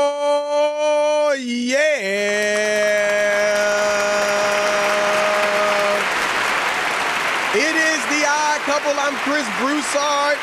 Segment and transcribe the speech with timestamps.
[0.00, 1.78] Oh, yeah.
[7.54, 8.92] It is the odd couple.
[9.00, 10.38] I'm Chris Broussard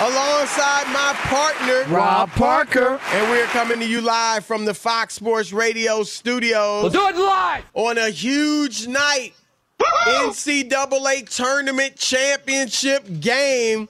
[0.00, 2.98] alongside my partner, Rob Parker.
[3.12, 6.82] And we're coming to you live from the Fox Sports Radio studios.
[6.84, 9.34] We'll do it live on a huge night.
[10.06, 13.88] NCAA tournament championship game.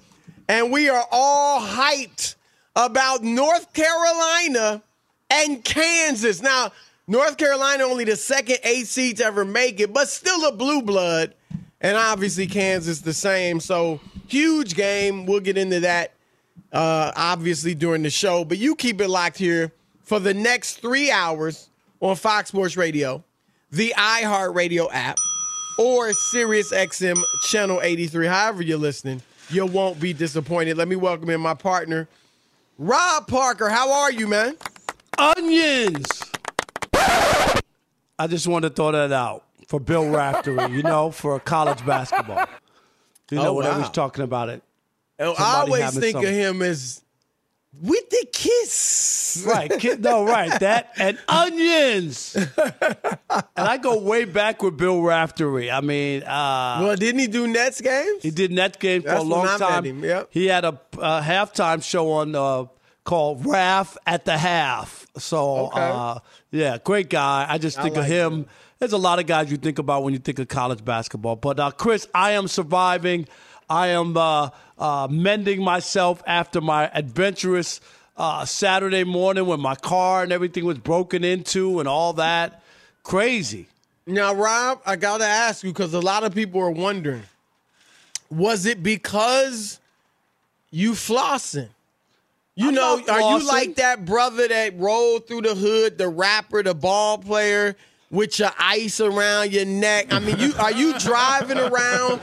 [0.48, 2.34] And we are all hyped
[2.76, 4.82] about North Carolina
[5.30, 6.42] and Kansas.
[6.42, 6.72] Now,
[7.06, 10.82] North Carolina only the second eight seed to ever make it, but still a blue
[10.82, 11.34] blood.
[11.80, 13.60] And obviously Kansas the same.
[13.60, 15.26] So huge game.
[15.26, 16.12] We'll get into that
[16.72, 18.44] uh, obviously during the show.
[18.44, 19.72] But you keep it locked here
[20.02, 21.68] for the next three hours
[22.00, 23.22] on Fox Sports Radio,
[23.70, 25.16] the iHeartRadio app,
[25.78, 27.16] or Sirius XM
[27.48, 30.76] Channel 83, however you're listening you won't be disappointed.
[30.76, 32.08] Let me welcome in my partner,
[32.78, 33.68] Rob Parker.
[33.68, 34.56] How are you, man?
[35.18, 36.06] Onions.
[38.18, 42.46] I just wanted to throw that out for Bill Raftery, you know, for college basketball.
[43.30, 43.78] You oh, know, Oh, wow.
[43.80, 44.62] he's talking about it.
[45.18, 47.03] Oh, I always think some- of him as
[47.82, 49.44] with the kiss.
[49.46, 50.58] Right, no, right.
[50.60, 52.36] That and onions.
[52.56, 55.70] and I go way back with Bill Raftery.
[55.70, 58.22] I mean, uh, well, didn't he do Nets games?
[58.22, 59.84] He did Nets games for a long time.
[59.84, 60.28] him, yep.
[60.30, 62.66] He had a, a halftime show on uh,
[63.04, 65.06] called Raf at the Half.
[65.18, 65.80] So, Okay.
[65.80, 66.18] uh,
[66.50, 67.46] yeah, great guy.
[67.48, 68.46] I just I think of like him
[68.78, 71.36] there's a lot of guys you think about when you think of college basketball.
[71.36, 73.26] But uh, Chris, I am surviving.
[73.70, 74.16] I am
[74.78, 77.80] uh, mending myself after my adventurous
[78.16, 82.62] uh, Saturday morning when my car and everything was broken into and all that.
[83.02, 83.66] Crazy.
[84.06, 87.22] Now, Rob, I got to ask you because a lot of people are wondering
[88.30, 89.78] was it because
[90.70, 91.68] you flossing?
[92.56, 96.62] You I'm know, are you like that brother that rolled through the hood, the rapper,
[96.62, 97.76] the ball player
[98.10, 100.12] with your ice around your neck?
[100.12, 102.20] I mean, you are you driving around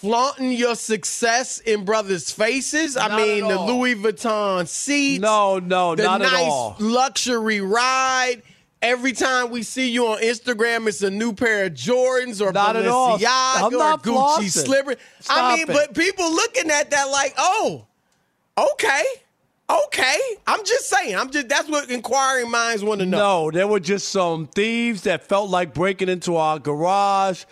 [0.00, 2.96] flaunting your success in brothers' faces?
[2.96, 3.60] I Not mean, the.
[3.60, 5.20] Louis Vuitton seats.
[5.20, 6.76] No, no, the not nice at all.
[6.78, 8.42] luxury ride.
[8.82, 12.76] Every time we see you on Instagram, it's a new pair of Jordans or Not.
[12.76, 14.96] Balenciaga or Gucci slipper.
[15.28, 15.72] I mean, it.
[15.72, 17.84] but people looking at that like, oh,
[18.56, 19.02] okay,
[19.68, 20.16] okay.
[20.46, 21.14] I'm just saying.
[21.14, 23.18] I'm just that's what inquiring minds want to know.
[23.18, 27.44] No, there were just some thieves that felt like breaking into our garage.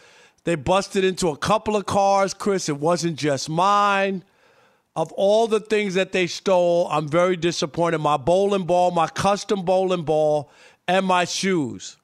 [0.48, 2.70] They busted into a couple of cars, Chris.
[2.70, 4.24] It wasn't just mine.
[4.96, 7.98] Of all the things that they stole, I'm very disappointed.
[7.98, 10.50] My bowling ball, my custom bowling ball,
[10.88, 11.98] and my shoes.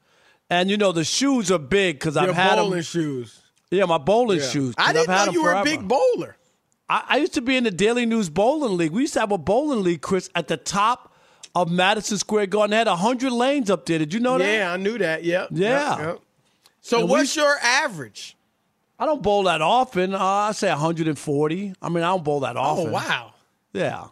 [0.50, 2.82] And you know the shoes are big because I've had bowling them.
[2.82, 3.41] shoes.
[3.70, 4.49] Yeah, my bowling Yeah.
[4.50, 4.75] shoes.
[4.76, 6.37] I didn't I've know you were a big bowler.
[6.87, 8.91] I, I used to be in the Daily News Bowling League.
[8.93, 11.14] We used to have a bowling league, Chris, at the top
[11.55, 12.73] of Madison Square Garden.
[12.73, 13.99] They had 100 lanes up there.
[14.00, 14.44] Did you know that?
[14.52, 15.25] Yeah, I knew that.
[15.25, 15.49] Yep.
[15.52, 15.96] Yeah.
[15.96, 16.19] Yep, yep.
[16.82, 18.33] So And we- what's your average?
[18.99, 20.14] I don't bowl that often.
[20.14, 21.75] Uh, I say 140.
[21.82, 22.88] I mean, I don't bowl that often.
[22.88, 23.35] Oh wow.
[23.73, 24.06] Yeah.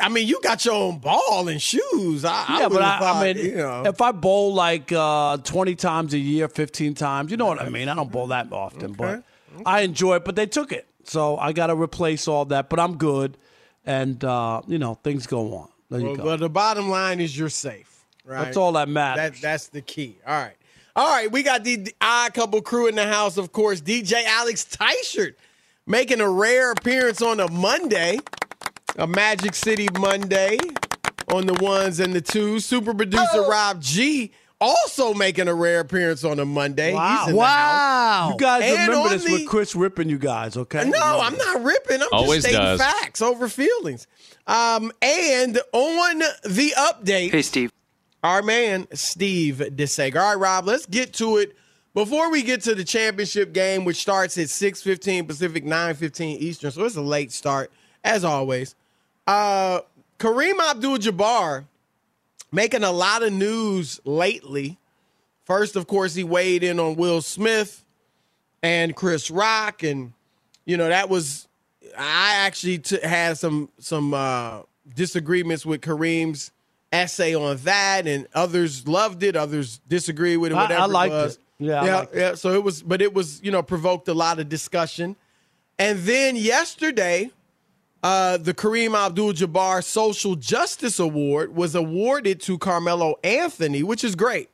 [0.00, 2.24] I mean, you got your own ball and shoes.
[2.24, 3.84] I, I yeah, but I, thought, I mean, you know.
[3.86, 7.68] if I bowl like uh, 20 times a year, 15 times, you know what I
[7.68, 7.88] mean?
[7.88, 9.22] I don't bowl that often, but
[9.64, 10.24] I enjoy it.
[10.24, 10.86] But they took it.
[11.04, 12.68] So I got to replace all that.
[12.68, 13.38] But I'm good.
[13.84, 15.68] And, uh, you know, things go on.
[15.88, 16.24] There you Well, go.
[16.24, 18.04] but the bottom line is you're safe.
[18.24, 18.44] Right.
[18.44, 19.34] That's all that matters.
[19.34, 20.18] That, that's the key.
[20.26, 20.56] All right.
[20.96, 21.30] All right.
[21.30, 23.80] We got the odd couple crew in the house, of course.
[23.80, 25.34] DJ Alex Teichert
[25.86, 28.18] making a rare appearance on a Monday,
[28.96, 30.56] a Magic City Monday
[31.32, 32.64] on the ones and the twos.
[32.64, 36.94] Super producer Rob G also making a rare appearance on a Monday.
[36.94, 37.18] Wow.
[37.18, 38.32] He's in the house.
[38.32, 40.88] You guys And remember this the- with Chris ripping you guys, okay?
[40.88, 42.00] No, I'm not ripping.
[42.00, 42.80] I'm Always just stating does.
[42.80, 44.06] facts over feelings.
[44.46, 47.70] Um, and on the update, Hey, Steve.
[48.22, 50.16] Our man Steve DeSager.
[50.16, 51.56] All right, Rob, let's get to it.
[51.94, 56.84] Before we get to the championship game, which starts at 6:15 Pacific, 9:15 Eastern, so
[56.84, 57.70] it's a late start
[58.04, 58.74] as always.
[59.26, 59.80] Uh,
[60.18, 61.64] Kareem Abdul-Jabbar
[62.52, 64.78] making a lot of news lately.
[65.44, 67.84] First, of course, he weighed in on Will Smith
[68.62, 70.12] and Chris Rock, and
[70.64, 71.48] you know that was
[71.96, 74.62] I actually t- had some some uh,
[74.94, 76.50] disagreements with Kareem's
[76.92, 80.54] essay on that, and others loved it, others disagreed with it.
[80.54, 81.34] I- I Whatever liked it was.
[81.34, 81.40] it.
[81.58, 82.08] Yeah, I yeah, it.
[82.14, 82.34] yeah.
[82.34, 85.16] So it was, but it was you know provoked a lot of discussion,
[85.78, 87.30] and then yesterday.
[88.02, 94.48] Uh, the Kareem Abdul-Jabbar Social Justice Award was awarded to Carmelo Anthony, which is great.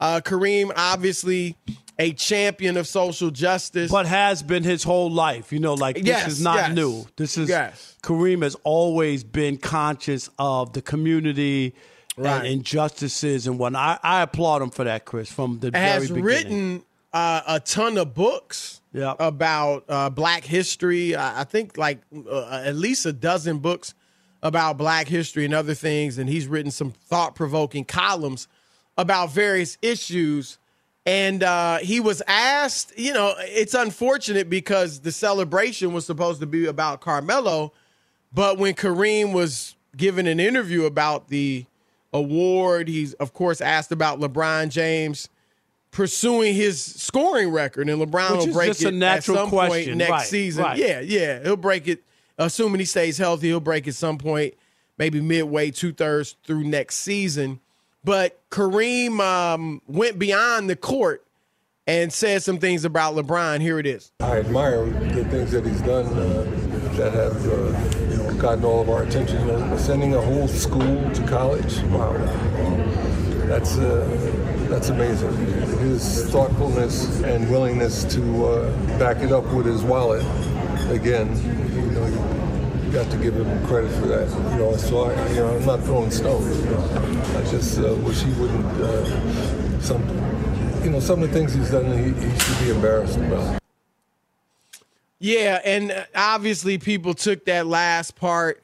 [0.00, 1.56] Uh, Kareem, obviously
[1.98, 3.90] a champion of social justice.
[3.90, 5.52] But has been his whole life.
[5.52, 6.74] You know, like this Yes, is not yes.
[6.74, 7.04] new.
[7.16, 7.96] This is Yes.
[8.02, 11.74] Kareem has always been conscious of the community
[12.16, 12.38] Right.
[12.38, 14.00] and injustices and whatnot.
[14.02, 16.24] I, I applaud him for that, Chris, from the has very beginning.
[16.24, 16.82] written
[17.12, 19.14] uh, a ton of books Yeah.
[19.18, 21.14] about uh, Black history.
[21.14, 23.94] I, I think like uh, at least a dozen books
[24.42, 26.16] about Black history and other things.
[26.18, 28.48] And he's written some thought provoking columns
[29.00, 30.58] about various issues.
[31.06, 36.46] And uh, he was asked, you know, it's unfortunate because the celebration was supposed to
[36.46, 37.72] be about Carmelo.
[38.32, 41.64] But when Kareem was given an interview about the
[42.12, 45.30] award, he's, of course, asked about LeBron James
[45.90, 49.48] pursuing his scoring record, and LeBron Which will break just it a natural at some
[49.48, 49.86] question.
[49.86, 50.62] point next Right, season.
[50.64, 50.78] right.
[50.78, 52.04] Yeah, yeah, he'll break it.
[52.38, 54.54] Assuming he stays healthy, he'll break at some point,
[54.98, 57.58] maybe midway, two thirds through next season.
[58.02, 61.24] But Kareem um, went beyond the court
[61.86, 63.60] and said some things about LeBron.
[63.60, 64.12] Here it is.
[64.20, 66.44] I admire the things that he's done uh,
[66.96, 69.40] that have uh, you know, gotten all of our attention.
[69.40, 72.12] You know, sending a whole school to college, wow,
[73.46, 74.06] that's uh,
[74.70, 75.34] that's amazing.
[75.80, 80.24] His thoughtfulness and willingness to uh, back it up with his wallet,
[80.90, 81.28] again,
[82.90, 84.28] you got to give him credit for that.
[84.52, 86.58] You know, so I, you know, I'm not throwing stones.
[86.58, 87.22] You know.
[87.36, 88.66] I just uh, wish he wouldn't.
[88.80, 90.02] Uh, some,
[90.82, 93.60] you know, some of the things he's done, he, he should be embarrassed about.
[95.20, 98.62] Yeah, and uh, obviously people took that last part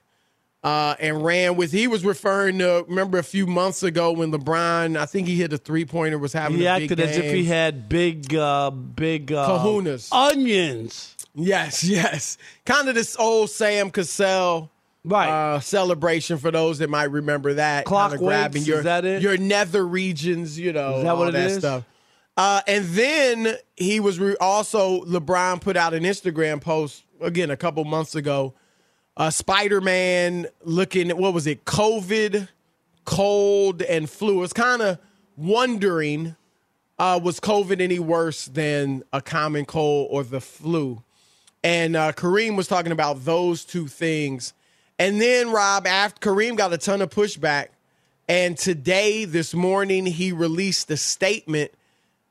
[0.64, 1.70] uh, and ran with.
[1.70, 5.52] He was referring to remember a few months ago when LeBron, I think he hit
[5.52, 6.58] a three pointer, was having.
[6.58, 10.08] He a acted big as if he had big, uh, big uh, Kahunas.
[10.10, 11.15] onions.
[11.36, 12.38] Yes, yes.
[12.64, 14.70] Kind of this old Sam Cassell
[15.04, 15.28] Right.
[15.28, 17.84] uh, celebration for those that might remember that.
[17.84, 19.22] Clock grabbing your is that it?
[19.22, 21.58] your nether regions, you know, Is that all what it that is?
[21.58, 21.84] stuff.
[22.36, 27.56] Uh, and then he was re- also LeBron put out an Instagram post again a
[27.56, 28.52] couple months ago.
[29.16, 31.64] Uh, Spider Man looking at what was it?
[31.64, 32.48] COVID,
[33.04, 34.42] cold, and flu.
[34.42, 34.98] It's kind of
[35.36, 36.34] wondering
[36.98, 41.02] uh, was COVID any worse than a common cold or the flu?
[41.62, 44.54] And uh, Kareem was talking about those two things.
[44.98, 47.68] And then, Rob, after Kareem got a ton of pushback,
[48.28, 51.70] and today, this morning, he released a statement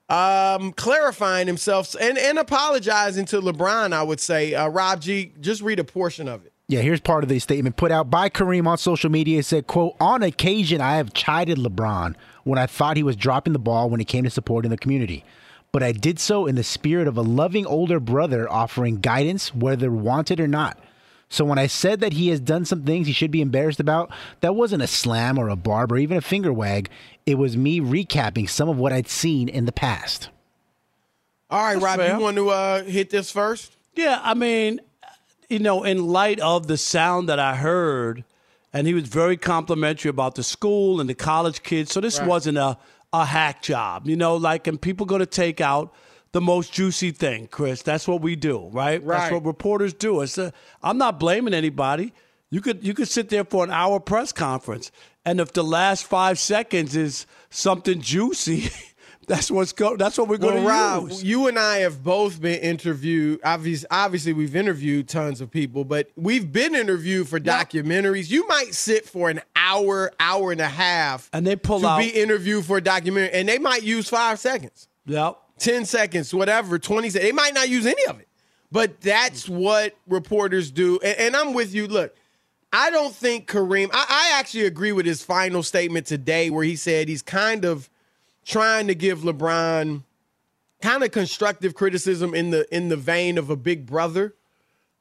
[0.10, 4.54] um, clarifying himself and, and apologizing to LeBron, I would say.
[4.54, 6.52] Uh, Rob G, just read a portion of it.
[6.68, 9.40] Yeah, here's part of the statement put out by Kareem on social media.
[9.40, 13.54] It said, quote, on occasion I have chided LeBron when I thought he was dropping
[13.54, 15.24] the ball when it came to supporting the community.
[15.76, 19.92] But I did so in the spirit of a loving older brother offering guidance whether
[19.92, 20.80] wanted or not.
[21.28, 24.10] So when I said that he has done some things he should be embarrassed about,
[24.40, 26.90] that wasn't a slam or a barb or even a finger wag.
[27.26, 30.30] It was me recapping some of what I'd seen in the past.
[31.50, 32.16] All right, Rob, fair.
[32.16, 33.76] you want to uh, hit this first?
[33.96, 34.80] Yeah, I mean,
[35.50, 38.24] you know, in light of the sound that I heard,
[38.72, 41.92] and he was very complimentary about the school and the college kids.
[41.92, 42.30] So this Right.
[42.30, 42.78] wasn't a,
[43.22, 45.94] a hack job, you know, like, and people going to take out
[46.32, 47.82] the most juicy thing, Chris.
[47.82, 49.06] That's what we do, right?
[49.06, 50.22] That's what reporters do.
[50.22, 50.52] It's a,
[50.84, 52.14] I'm not blaming anybody.
[52.50, 54.92] You could you could sit there for an hour press conference,
[55.26, 58.70] and if the last five seconds is something juicy,
[59.26, 59.98] that's what's go.
[59.98, 60.70] That's what we're going Well, to
[61.04, 61.24] Rob, use.
[61.24, 63.40] you and I have both been interviewed.
[63.44, 68.30] Obviously, obviously, we've interviewed tons of people, but we've been interviewed for documentaries.
[68.30, 72.00] You might sit for an hour, hour and a half, And they pull to out-
[72.00, 75.38] be interviewed for a documentary, and they might use five seconds, Yep.
[75.60, 77.30] ten seconds, whatever, twenty seconds.
[77.30, 78.28] They might not use any of it,
[78.72, 79.58] but that's mm.
[79.58, 81.00] what reporters do.
[81.04, 81.88] And, and I'm with you.
[81.88, 82.16] Look.
[82.74, 83.90] I don't think Kareem.
[83.94, 87.90] I, I actually agree with his final statement today, where he said he's kind of
[88.46, 90.04] trying to give LeBron
[90.82, 94.34] kind of constructive criticism in the in the vein of a big brother.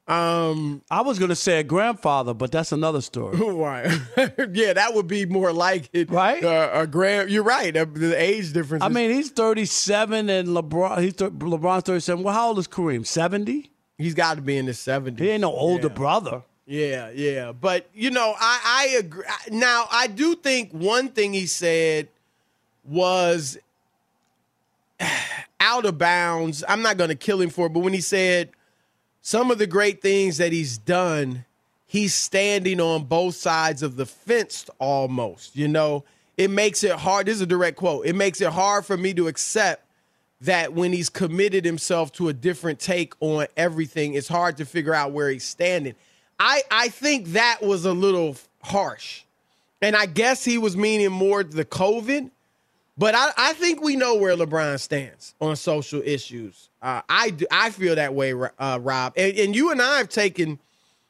[0.07, 3.37] Um, I was going to say a grandfather, but that's another story.
[3.53, 3.87] right?
[4.53, 6.43] yeah, that would be more like it, Right?
[6.43, 7.31] Uh, a grand.
[7.31, 7.75] You're right.
[7.75, 8.83] uh, The age difference.
[8.83, 12.23] I is- mean, he's 37 and LeBron, he's thir- LeBron's 37.
[12.23, 13.05] Well, how old is Kareem?
[13.05, 13.71] 70?
[13.97, 15.17] he's got to be in his 70s.
[15.17, 16.43] He ain't no older brother.
[16.67, 17.51] Yeah, yeah.
[17.53, 18.59] But, you know, I,
[18.91, 19.23] I agree.
[19.49, 22.09] Now, I do think one thing he said
[22.87, 23.57] was
[25.59, 26.63] out of bounds.
[26.67, 28.49] I'm not going to kill him for it, but when he said
[29.21, 31.45] some of the great things that he's done,
[31.87, 35.55] he's standing on both sides of the fence almost.
[35.55, 36.03] You know,
[36.37, 37.27] it makes it hard.
[37.27, 38.05] This is a direct quote.
[38.05, 39.83] It makes it hard for me to accept
[40.41, 44.93] that when he's committed himself to a different take on everything, it's hard to figure
[44.93, 45.95] out where he's standing.
[46.39, 49.23] I, I think that was a little harsh.
[49.81, 52.31] And I guess he was meaning more the COVID,
[52.97, 56.69] but I, I think we know where LeBron stands on social issues.
[56.81, 59.13] Uh, I, do- I feel that way, uh, Rob.
[59.17, 60.59] And, and you and I have taken,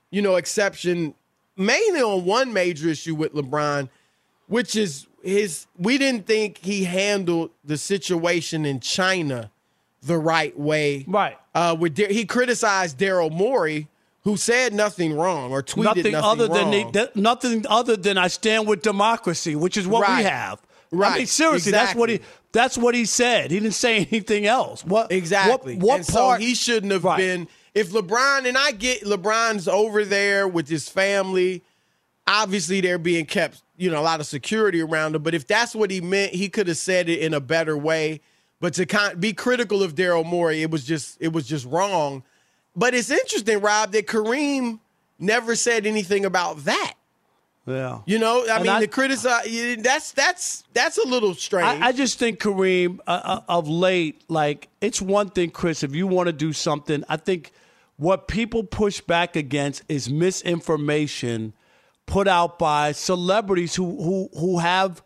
[0.09, 1.13] you know, exception
[1.57, 3.89] mainly on one major issue with LeBron,
[4.47, 5.67] which is his.
[5.77, 9.51] We didn't think he handled the situation in China
[10.01, 11.03] the right way.
[11.07, 11.37] Right.
[11.53, 13.87] Uh, with he criticized Daryl Morey,
[14.23, 16.71] who said nothing wrong or tweeted Nothing, nothing, other than wrong.
[16.71, 20.23] they, that- nothing other than I stand with democracy, which is what we
[20.95, 21.11] Right.
[21.13, 22.19] I mean, seriously, that's what he
[22.51, 23.51] that's what he said.
[23.51, 24.83] He didn't say anything else.
[24.85, 25.75] What Exactly.
[25.75, 26.39] What, what and part?
[26.41, 27.17] So he shouldn't have Right.
[27.17, 27.47] been.
[27.73, 31.61] If LeBron and I get LeBron's over there with his family,
[32.25, 35.23] obviously they're being kept, you know, a lot of security around him.
[35.23, 38.21] But if that's what he meant, he could have said it in a better way.
[38.61, 42.23] But to con- be critical of Daryl Morey, it was just it was just wrong.
[42.75, 44.79] But it's interesting, Rob, that Kareem
[45.19, 46.93] never said anything about that.
[47.67, 48.01] Yeah.
[48.05, 51.81] You know, I And mean, I- the criticize that's that's that's a little strange.
[51.81, 55.81] I, I just think Kareem uh, uh, of late, like it's one thing, Chris.
[55.84, 57.51] If you want to do something, I think
[57.98, 61.53] what people push back against is misinformation
[62.05, 65.01] put out by celebrities who who who have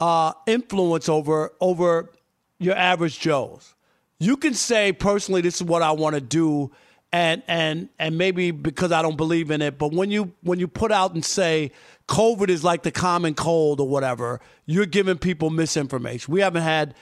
[0.00, 2.10] uh, influence over over
[2.58, 3.74] your average Joes.
[4.18, 6.70] You can say personally, this is what I want to do,
[7.12, 10.66] and and and maybe because I don't believe in it, but when you when you
[10.68, 11.70] put out and say
[12.08, 16.32] COVID is like the common cold or whatever, you're giving people misinformation.
[16.32, 16.94] We haven't had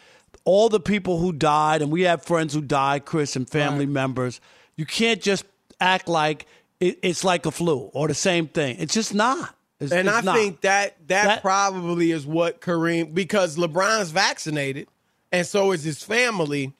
[0.44, 4.40] all the people who died, and we have friends who died, Chris, and family members.
[4.76, 5.44] You can't just
[5.80, 6.46] act like
[6.80, 8.76] it, it's like a flu or the same thing.
[8.80, 9.54] It's just not.
[9.78, 10.36] It's- and it's I not.
[10.36, 14.88] think that, that That- probably is what Kareem because LeBron's vaccinated,
[15.32, 16.72] and so is his family,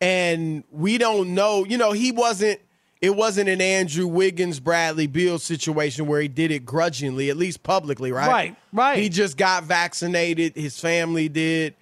[0.00, 1.64] and we don't know.
[1.64, 2.60] You know, he wasn't.
[3.00, 7.62] It wasn't an Andrew Wiggins, Bradley Beal situation where he did it grudgingly, at least
[7.62, 8.26] publicly, right?
[8.28, 8.98] Right, right.
[8.98, 10.56] He just got vaccinated.
[10.56, 11.74] His family did,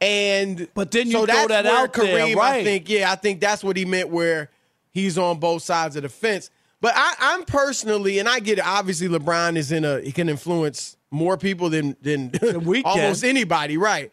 [0.00, 3.40] and But then you so throw that out there, Kareem, I think, yeah, I think
[3.40, 4.50] that's what he meant where
[4.92, 6.50] he's on both sides of the fence.
[6.82, 8.66] But I, I'm personally, and I get it.
[8.66, 12.32] Obviously, LeBron is in a he can influence more people than than
[12.64, 12.90] we can.
[12.90, 14.10] almost anybody, right?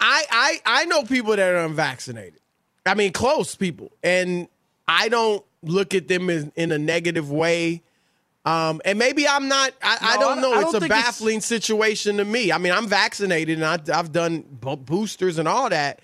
[0.00, 2.40] I I I know people that are unvaccinated.
[2.86, 4.48] I mean, close people, and
[4.86, 7.82] I don't look at them in, in a negative way.
[8.44, 9.72] Um, and maybe I'm not.
[9.82, 10.52] I, I don't know.
[10.52, 12.52] I it's don't a think it's- baffling situation to me.
[12.52, 16.00] I mean, I'm vaccinated and I, I've done bo- boosters and all that,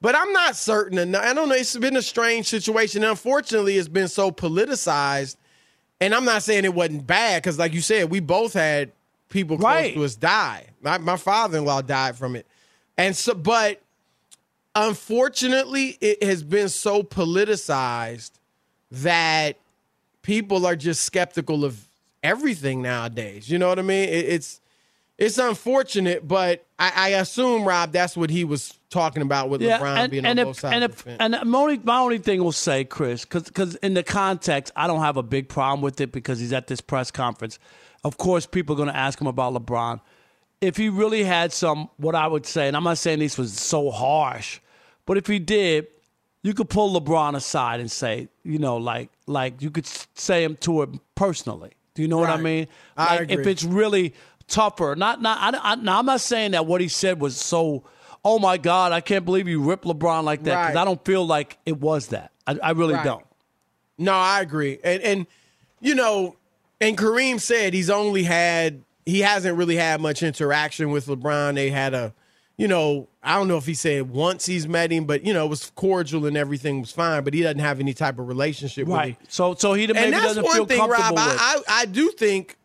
[0.00, 0.98] but I'm not certain.
[0.98, 1.54] And I don't know.
[1.54, 3.04] It's been a strange situation.
[3.04, 5.36] And unfortunately, it's been so politicized.
[6.00, 8.90] And I'm not saying it wasn't bad because, like you said, we both had
[9.28, 9.94] people close Right.
[9.94, 10.66] to us die.
[10.82, 12.46] My, my father-in-law died from it,
[12.98, 13.80] and so, but
[14.74, 18.32] unfortunately, it has been so politicized
[19.02, 19.56] that
[20.22, 21.86] people are just skeptical of
[22.22, 23.48] everything nowadays.
[23.48, 24.08] You know what I mean?
[24.08, 24.60] It, it's
[25.16, 29.96] it's unfortunate, but I, I assume Rob, that's what he was talking about with LeBron
[29.96, 30.74] and, being and on if, both sides.
[30.74, 33.94] and of the if, and my only, my only thing will say, Chris, because in
[33.94, 37.12] the context, I don't have a big problem with it because he's at this press
[37.12, 37.60] conference.
[38.02, 40.00] Of course, people are going to ask him about LeBron.
[40.60, 43.52] If he really had some, what I would say, and I'm not saying this was
[43.52, 44.58] so harsh,
[45.06, 45.86] but if he did,
[46.44, 50.56] you could pull LeBron aside and say, you know, like like you could say him
[50.58, 51.72] to him personally.
[51.94, 52.42] Do you know what I Right.
[52.42, 52.66] mean?
[52.96, 54.14] I Like if it's really
[54.46, 54.94] tougher.
[54.96, 55.54] Not not.
[55.54, 57.82] I, I, now I'm not saying that what he said was so.
[58.26, 58.92] Oh my God!
[58.92, 60.80] I can't believe you ripped LeBron like that because Right.
[60.80, 62.30] I don't feel like it was that.
[62.46, 63.04] I, I really Right.
[63.04, 63.24] don't.
[63.98, 64.78] No, I agree.
[64.84, 65.26] And and
[65.80, 66.36] you know,
[66.80, 71.54] and Kareem said he's only had he hasn't really had much interaction with LeBron.
[71.54, 72.14] They had a
[72.56, 75.46] you know, I don't know if he said once he's met him, but you know,
[75.46, 78.86] it was cordial and everything was fine, but he doesn't have any type of relationship
[78.86, 78.98] with him.
[78.98, 79.18] Right.
[79.28, 81.32] So so he maybe and that's doesn't one feel thing, comfortable Rob.
[81.32, 81.40] with.
[81.40, 82.56] I, I I do think,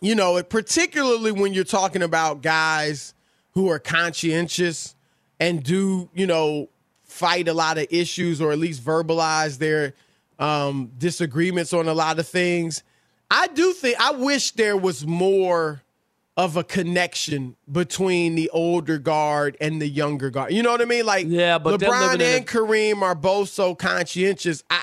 [0.00, 3.14] you know, particularly when you're talking about guys
[3.52, 4.94] who are conscientious
[5.40, 6.68] and do you know
[7.02, 9.94] fight a lot of issues or at least verbalize their
[10.38, 12.82] um, disagreements on a lot of things.
[13.30, 15.82] I do think I wish there was more
[16.36, 20.52] of a connection between the older guard and the younger guard.
[20.52, 21.06] You know what I mean?
[21.06, 24.62] Like Yeah, but LeBron and a- Kareem are both so conscientious.
[24.68, 24.82] I,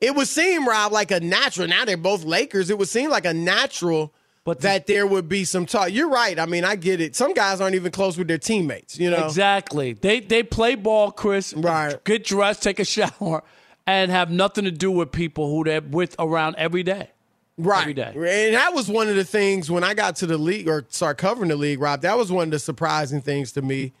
[0.00, 1.66] it would seem, Rob, like a natural.
[1.68, 2.70] Now they're both Lakers.
[2.70, 4.12] It would seem like a natural
[4.44, 5.92] But the- that there would be some talk.
[5.92, 6.38] You're right.
[6.38, 7.16] I mean, I get it.
[7.16, 8.96] Some guys aren't even close with their teammates.
[8.98, 9.94] You know, Exactly.
[9.94, 11.52] They they play ball, Chris.
[11.52, 12.02] Right.
[12.04, 13.42] Get dressed, take a shower,
[13.88, 17.10] and have nothing to do with people who they're with around every day.
[17.58, 17.82] Right?
[17.82, 18.46] every day.
[18.46, 21.18] And that was one of the things when I got to the league or start
[21.18, 22.02] covering the league, Rob.
[22.02, 23.92] That was one of the surprising things to me.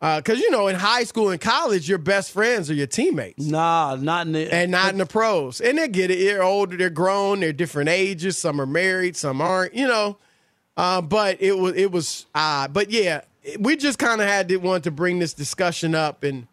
[0.00, 3.44] Because you know, in high school and college, your best friends are your teammates.
[3.44, 5.60] Nah, not in the and not in the pros.
[5.60, 6.18] And they get it.
[6.20, 8.38] They're older, they're grown, they're different ages.
[8.38, 9.74] Some are married, some aren't.
[9.74, 10.16] You know,
[10.76, 12.72] uh, but it was it was odd.
[12.72, 13.22] But yeah,
[13.58, 16.46] we just kind of had to want to bring this discussion up and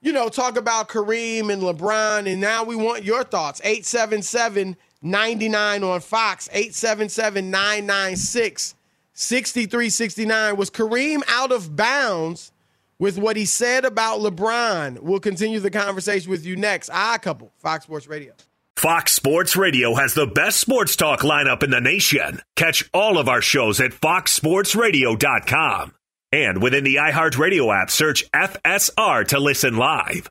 [0.00, 2.30] you know talk about Kareem and LeBron.
[2.30, 3.60] And now we want your thoughts.
[3.64, 6.48] 877 99 on Fox.
[6.52, 8.74] 877 996
[9.12, 10.56] 6369.
[10.56, 12.52] Was Kareem out of bounds?
[12.98, 15.00] with what he said about LeBron.
[15.00, 16.90] We'll continue the conversation with you next.
[16.92, 18.32] I couple, Fox Sports Radio.
[18.76, 22.40] Fox Sports Radio has the best sports talk lineup in the nation.
[22.54, 25.94] Catch all of our shows at foxsportsradio.com.
[26.30, 30.30] And within the iHeartRadio app, search FSR to listen live.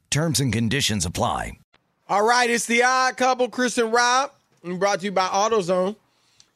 [0.11, 1.57] Terms and conditions apply.
[2.09, 5.95] All right, it's the odd couple, Chris and Rob, and brought to you by AutoZone.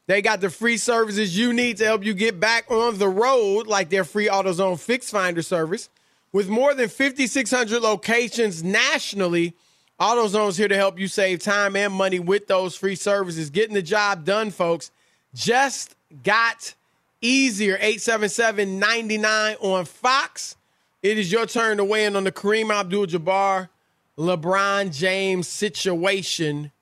[0.06, 3.66] They got the free services you need to help you get back on the road,
[3.66, 5.88] like their free AutoZone Fix Finder service.
[6.32, 9.54] With more than 5,600 locations nationally,
[9.98, 13.48] AutoZone's here to help you save time and money with those free services.
[13.48, 14.90] Getting the job done, folks,
[15.34, 16.74] just got
[17.22, 17.76] easier.
[17.76, 20.56] 877 99 on Fox.
[21.02, 23.68] It is your turn to weigh in on the Kareem Abdul Jabbar,
[24.16, 26.72] LeBron James situation.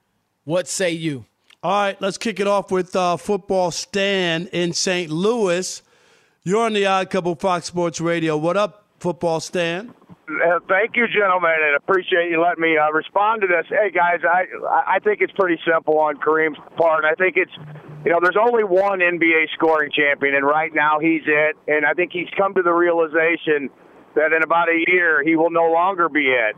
[0.44, 1.26] What say you?
[1.62, 5.10] All right, let's kick it off with uh, football Stan in St.
[5.10, 5.82] Louis.
[6.44, 8.36] You're on the Odd Couple Fox Sports Radio.
[8.36, 9.92] What up, football Stan?
[10.28, 13.66] Uh, thank you, gentlemen, and appreciate you letting me uh, respond to this.
[13.68, 14.44] Hey, guys, I
[14.86, 17.04] I think it's pretty simple on Kareem's part.
[17.04, 17.52] I think it's
[18.04, 21.56] you know there's only one NBA scoring champion, and right now he's it.
[21.66, 23.70] And I think he's come to the realization
[24.14, 26.56] that in about a year he will no longer be it.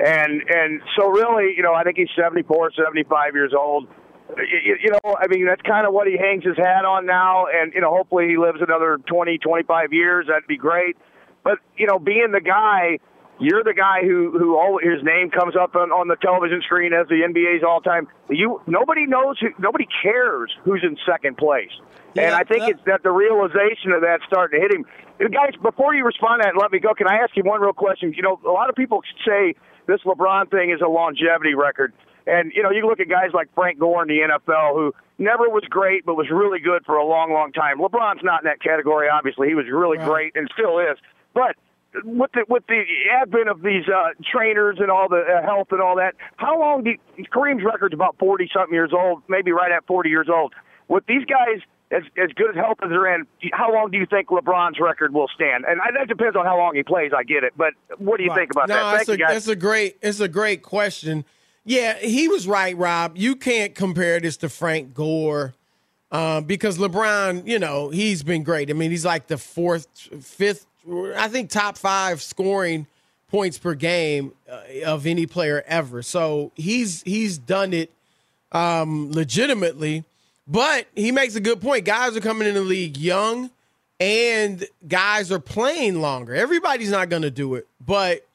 [0.00, 3.88] And and so really, you know, I think he's 74, 75 years old.
[4.36, 7.46] You, you know, I mean, that's kind of what he hangs his hat on now.
[7.46, 10.26] And you know, hopefully he lives another 20, 25 years.
[10.28, 10.96] That'd be great.
[11.42, 12.98] But you know, being the guy,
[13.40, 16.92] you're the guy who who all his name comes up on, on the television screen
[16.92, 18.08] as the NBA's all time.
[18.28, 21.70] You nobody knows, who, nobody cares who's in second place.
[22.14, 24.84] Yeah, and I think that, it's that the realization of that starting to hit him.
[25.30, 27.60] Guys, before you respond to that and let me go, can I ask you one
[27.60, 28.12] real question?
[28.14, 29.54] You know, a lot of people say
[29.86, 31.92] this LeBron thing is a longevity record.
[32.26, 35.48] And, you know, you look at guys like Frank Gore in the NFL who never
[35.48, 37.78] was great, but was really good for a long, long time.
[37.78, 39.48] LeBron's not in that category, obviously.
[39.48, 40.06] He was really right.
[40.06, 40.98] great and still is.
[41.34, 41.56] But
[42.04, 42.82] with the with the
[43.20, 46.84] advent of these uh, trainers and all the uh, health and all that, how long
[46.84, 50.54] do you, Kareem's record's about forty something years old, maybe right at forty years old.
[50.88, 54.06] With these guys as as good as health as they're in, how long do you
[54.06, 55.64] think LeBron's record will stand?
[55.66, 57.12] And I, that depends on how long he plays.
[57.16, 58.38] I get it, but what do you right.
[58.38, 59.06] think about no, that?
[59.06, 61.24] Thank a, It's a great, it's a great question.
[61.64, 63.16] Yeah, he was right, Rob.
[63.16, 65.54] You can't compare this to Frank Gore
[66.10, 68.70] um, because LeBron, you know, he's been great.
[68.70, 69.86] I mean, he's like the fourth,
[70.22, 70.66] fifth,
[71.16, 72.86] I think top five scoring
[73.28, 76.02] points per game uh, of any player ever.
[76.02, 77.92] So he's he's done it
[78.52, 80.04] um, legitimately.
[80.46, 81.84] But he makes a good point.
[81.84, 83.50] Guys are coming in the league young,
[84.00, 86.34] and guys are playing longer.
[86.34, 88.26] Everybody's not going to do it, but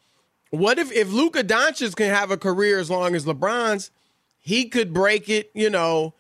[0.52, 3.90] what if if Luka Doncic can have a career as long as LeBron's?
[4.40, 5.50] He could break it.
[5.56, 6.14] You know,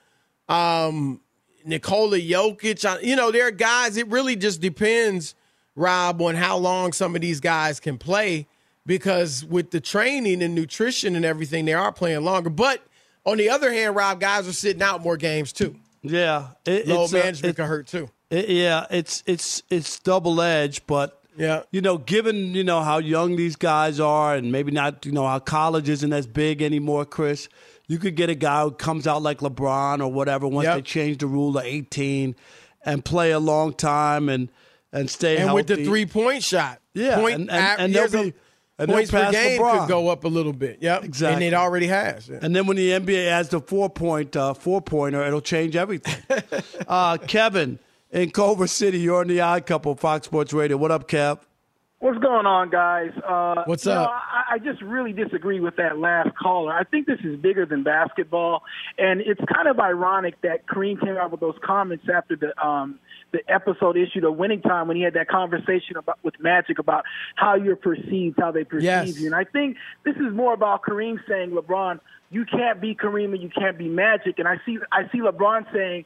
[0.49, 1.21] um,
[1.63, 3.03] Nikola Jokic.
[3.03, 3.95] You know, there are guys.
[3.95, 5.35] It really just depends,
[5.75, 8.47] Rob, on how long some of these guys can play.
[8.85, 12.49] Because with the training and nutrition and everything, they are playing longer.
[12.49, 12.81] But
[13.25, 15.77] on the other hand, Rob, guys are sitting out more games too.
[16.01, 18.09] Yeah, it, low management uh, it, can hurt too.
[18.29, 21.63] It, yeah, it's it's it's double edged, but yeah.
[21.71, 25.25] You know, given, you know, how young these guys are and maybe not, you know,
[25.25, 27.49] how college isn't as big anymore, Chris,
[27.87, 30.75] you could get a guy who comes out like LeBron or whatever once yep.
[30.75, 32.35] they change the rule to 18
[32.85, 34.49] and play a long time and
[34.93, 35.55] and stay and healthy.
[35.55, 36.79] with the three point shot.
[36.93, 37.19] Yeah.
[37.19, 38.33] Point, and, and, and they'll be.
[38.75, 39.79] And points per game LeBron.
[39.81, 40.79] could go up a little bit.
[40.81, 41.03] Yep.
[41.03, 41.45] Exactly.
[41.45, 42.27] And it already has.
[42.27, 42.39] Yeah.
[42.41, 46.23] And then when the NBA adds the four point uh, four pointer, it'll change everything.
[46.87, 47.77] uh, Kevin
[48.11, 50.77] in Culver City, you're on the Odd Couple, Fox Sports Radio.
[50.77, 51.39] What up, Kev?
[52.03, 53.11] What's going on, guys?
[53.25, 54.09] Uh, What's up?
[54.09, 56.73] Know, I, I just really disagree with that last caller.
[56.73, 58.63] I think this is bigger than basketball,
[58.97, 62.99] and it's kind of ironic that Kareem came out with those comments after the um,
[63.33, 67.03] the episode issued a winning time when he had that conversation about with Magic about
[67.35, 69.19] how you're perceived, how they perceive yes.
[69.19, 69.25] you.
[69.25, 73.41] And I think this is more about Kareem saying, LeBron, you can't be Kareem and
[73.41, 74.39] you can't be Magic.
[74.39, 76.05] And I see I see LeBron saying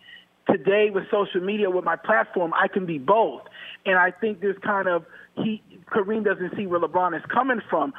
[0.49, 3.41] today with social media with my platform, I can be both.
[3.85, 7.93] And I think there's kind of he Kareem doesn't see where LeBron is coming from.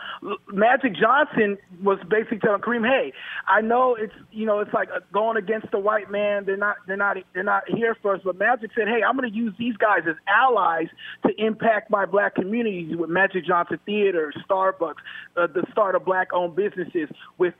[0.52, 3.12] Magic Johnson was basically telling Kareem, "Hey,
[3.46, 6.44] I know it's you know it's like going against the white man.
[6.44, 9.30] They're not they're not they're not here for us." But Magic said, "Hey, I'm going
[9.30, 10.88] to use these guys as allies
[11.26, 14.96] to impact my black communities with Magic Johnson Theater, Starbucks,
[15.36, 17.54] uh, the start of black-owned businesses with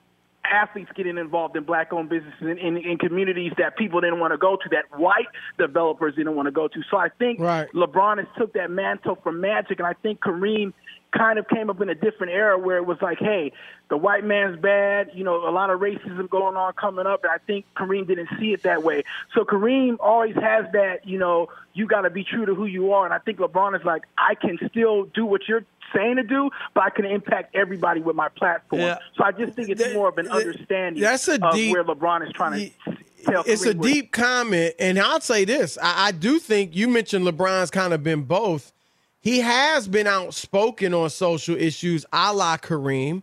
[0.50, 4.38] athletes getting involved in black-owned businesses in, in, in, communities that people didn't want to
[4.38, 5.26] go to, that white
[5.58, 6.80] developers didn't want to go to.
[6.90, 7.68] So I think right.
[7.74, 10.72] LeBron has took that mantle from Magic, and I think Kareem
[11.16, 13.52] kind of came up in a different era where it was like, hey,
[13.88, 15.10] the white man's bad.
[15.14, 18.28] You know, a lot of racism going on coming up, and I think Kareem didn't
[18.38, 19.04] see it that way.
[19.34, 22.92] So Kareem always has that, you know, you got to be true to who you
[22.92, 26.22] are, and I think LeBron is like, I can still do what you're saying to
[26.22, 28.82] do, but I can impact everybody with my platform.
[28.82, 28.98] Yeah.
[29.16, 32.26] So I just think it's more of an understanding that's a of deep, where LeBron
[32.26, 32.96] is trying to.
[33.24, 37.26] Tell it's a deep comment, and I'll say this: I, I do think you mentioned
[37.26, 38.72] LeBron's kind of been both.
[39.20, 43.22] He has been outspoken on social issues, a la Kareem,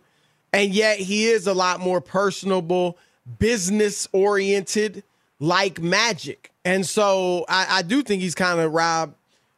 [0.52, 2.98] and yet he is a lot more personable,
[3.38, 5.02] business oriented,
[5.38, 6.52] like Magic.
[6.64, 9.14] And so I, I do think he's kind of Rob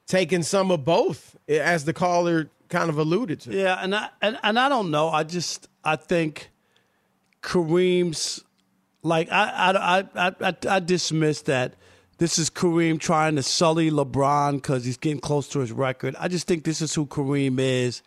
[0.07, 3.53] taking some of both, eh, as the caller kind of alluded to.
[3.53, 5.09] Yeah, and I and, and I don't know.
[5.09, 6.51] I just I think
[7.43, 8.45] Kareem's
[9.03, 11.75] like I I I I, I dismiss that.
[12.19, 16.17] This is Kareem trying to sully LeBron because he's getting close to his record.
[16.19, 18.03] I just think this is who Kareem is.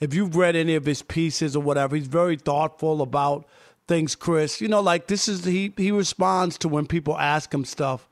[0.00, 3.46] If you've read any of his pieces or whatever, he's very thoughtful about
[3.88, 4.60] things, Chris.
[4.60, 8.06] You know, like this is he he responds to when people ask him stuff.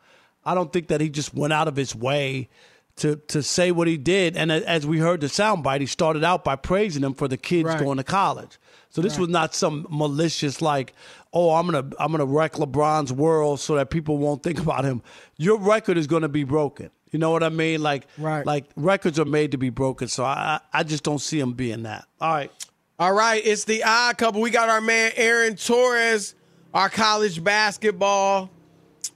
[0.44, 2.48] I don't think that he just went out of his way
[2.96, 4.38] to to say what he did.
[4.38, 7.68] And as we heard the soundbite, he started out by praising him for the kids
[7.68, 7.78] right.
[7.78, 8.58] going to college.
[8.92, 9.20] So this right.
[9.20, 10.94] was not some malicious like,
[11.32, 15.02] oh, I'm gonna I'm gonna wreck LeBron's world so that people won't think about him.
[15.38, 16.90] Your record is gonna be broken.
[17.10, 17.82] You know what I mean?
[17.82, 18.46] Like, right.
[18.46, 20.08] like records are made to be broken.
[20.08, 22.06] So I I just don't see him being that.
[22.20, 22.50] All right.
[22.98, 24.40] All right, it's the odd couple.
[24.40, 26.34] We got our man Aaron Torres,
[26.72, 28.50] our college basketball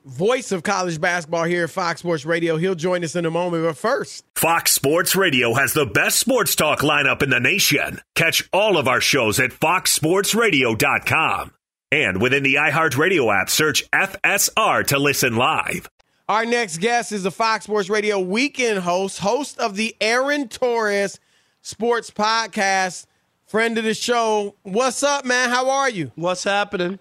[0.06, 2.56] voice of college basketball here at Fox Sports Radio.
[2.56, 4.24] He'll join us in a moment, but first.
[4.36, 8.00] Fox Sports Radio has the best sports talk lineup in the nation.
[8.14, 11.52] Catch all of our shows at foxsportsradio.com.
[11.92, 15.88] And within the iHeartRadio app, search FSR to listen live.
[16.28, 21.20] Our next guest is the Fox Sports Radio weekend host, host of the Aaron Torres
[21.62, 23.06] Sports Podcast,
[23.46, 24.56] friend of the show.
[24.62, 25.50] What's up, man?
[25.50, 26.10] How are you?
[26.16, 26.98] What's happening?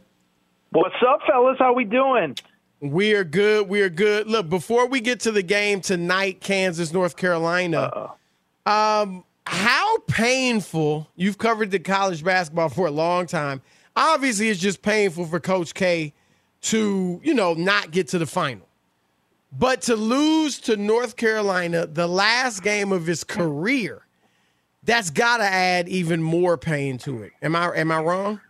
[0.72, 1.58] What's up, fellas?
[1.58, 2.36] How we doing?
[2.82, 3.70] We are good.
[3.70, 4.28] We are good.
[4.28, 8.12] Look, before we get to the game tonight, Kansas, North Carolina,
[8.66, 13.62] um, how painful you've covered the college basketball for a long time.
[13.96, 16.14] Obviously, it's just painful for Coach K
[16.62, 18.68] to, you know, not get to the final.
[19.58, 24.06] But to lose to North Carolina, the last game of his career,
[24.84, 27.32] that's got to add even more pain to it.
[27.42, 28.42] Am I am I wrong?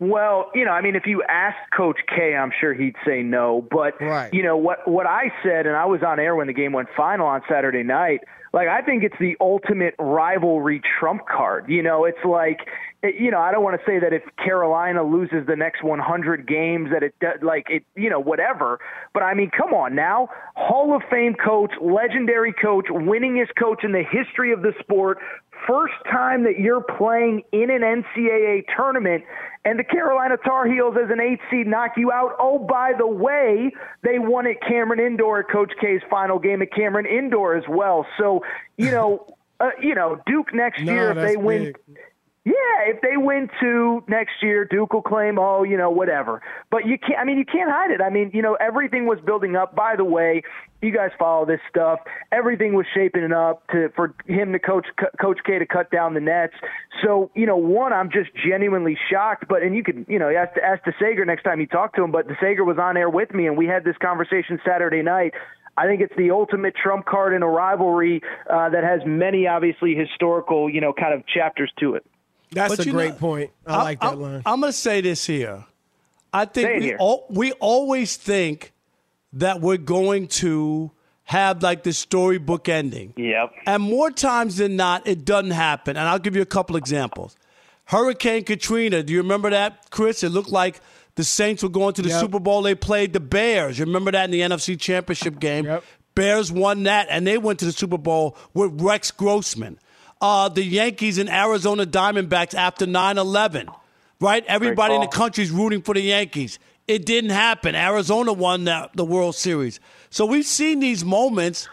[0.00, 3.66] Well, you know, I mean, if you asked Coach K, I'm sure he'd say no.
[3.70, 4.32] But right.
[4.32, 4.88] you know what?
[4.88, 7.82] What I said, and I was on air when the game went final on Saturday
[7.82, 8.20] night.
[8.52, 11.66] Like, I think it's the ultimate rivalry trump card.
[11.68, 12.60] You know, it's like,
[13.02, 16.90] you know, I don't want to say that if Carolina loses the next 100 games
[16.90, 18.80] that it does, like it, you know, whatever.
[19.14, 23.92] But I mean, come on now, Hall of Fame coach, legendary coach, winningest coach in
[23.92, 25.18] the history of the sport,
[25.68, 29.24] first time that you're playing in an NCAA tournament
[29.64, 32.32] and the Carolina Tar Heels as an eight seed knock you out.
[32.38, 33.70] Oh, by the way,
[34.02, 38.06] they won at Cameron Indoor at Coach K's final game at Cameron Indoor as well.
[38.18, 38.42] So,
[38.78, 39.26] you know,
[39.60, 41.98] uh, you know, Duke next No, year if they win big.
[42.42, 42.52] Yeah,
[42.86, 46.40] if they win two next year, Duke will claim, oh, you know, whatever.
[46.70, 47.18] But you can't.
[47.20, 48.00] I mean, you can't hide it.
[48.00, 49.76] I mean, you know, everything was building up.
[49.76, 50.42] By the way,
[50.80, 51.98] you guys follow this stuff.
[52.32, 54.86] Everything was shaping up to for him to coach
[55.20, 56.54] Coach K to cut down the nets.
[57.04, 59.44] So, you know, one, I'm just genuinely shocked.
[59.46, 62.02] But and you could, you know, ask to ask DeSager next time you talk to
[62.02, 62.10] him.
[62.10, 65.34] But DeSager was on air with me, and we had this conversation Saturday night.
[65.76, 69.94] I think it's the ultimate trump card in a rivalry uh, that has many, obviously,
[69.94, 72.06] historical, you know, kind of chapters to it.
[72.52, 73.50] That's But a you great know, point.
[73.66, 74.42] I, like that I'm, line.
[74.44, 75.64] I'm going to say this here.
[76.32, 76.96] I think we, here.
[77.00, 78.72] al- we always think
[79.34, 80.90] that we're going to
[81.24, 83.14] have like the storybook ending.
[83.16, 83.52] Yep.
[83.66, 85.96] And more times than not, it doesn't happen.
[85.96, 87.36] And I'll give you a couple examples.
[87.84, 90.22] Hurricane Katrina, do you remember that, Chris?
[90.22, 90.80] It looked like
[91.16, 92.20] the Saints were going to the Yep.
[92.20, 92.62] Super Bowl.
[92.62, 93.78] They played the Bears.
[93.78, 95.64] You remember that in the NFC Championship game?
[95.66, 95.84] Yep.
[96.14, 99.78] Bears won that, and they went to the Super Bowl with Rex Grossman.
[100.20, 103.68] Uh, the Yankees and Arizona Diamondbacks after 9 11,
[104.20, 104.44] right?
[104.46, 105.24] Everybody in the call.
[105.26, 106.58] country's rooting for the Yankees.
[106.86, 107.74] It didn't happen.
[107.74, 109.80] Arizona won the, the World Series.
[110.10, 111.68] So we've seen these moments,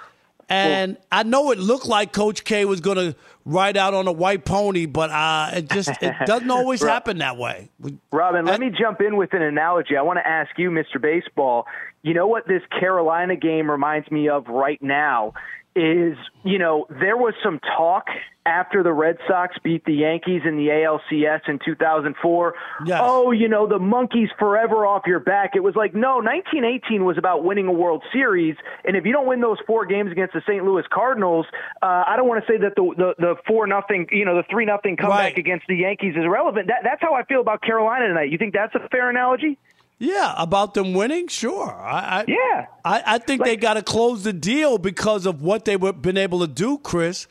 [0.47, 4.11] and I know it looked like Coach K was going to ride out on a
[4.11, 6.91] white pony, but uh, it just it doesn't always Right.
[6.93, 7.69] happen that way.
[8.11, 9.97] Robin, let me jump in with an analogy.
[9.97, 11.01] I want to ask you, Mr.
[11.01, 11.65] Baseball.
[12.03, 15.33] You know what this Carolina game reminds me of right now
[15.77, 18.07] is, you know, there was some talk
[18.45, 22.53] after the Red Sox beat the Yankees in the ALCS in 2004.
[22.85, 22.99] Yes.
[23.03, 25.51] Oh, you know, the monkeys forever off your back.
[25.55, 29.27] It was like, no, 1918 was about winning a World Series, and if you don't
[29.27, 30.63] win those four games against the St.
[30.63, 31.45] Louis Cardinals,
[31.81, 34.43] uh, I don't want to say that the the, the four nothing, you know, the
[34.49, 35.37] three nothing comeback Right.
[35.37, 36.67] against the Yankees is irrelevant.
[36.67, 38.31] That, that's how I feel about Carolina tonight.
[38.31, 39.57] You think that's a fair analogy?
[39.99, 41.73] Yeah, about them winning, sure.
[41.73, 42.65] I, I Yeah.
[42.85, 46.17] I, I think they got to close the deal because of what they were been
[46.17, 47.27] able to do, Chris,